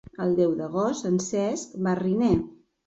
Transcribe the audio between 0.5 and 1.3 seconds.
d'agost en